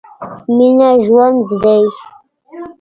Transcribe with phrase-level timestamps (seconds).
[0.55, 1.83] مينه ژوند دی.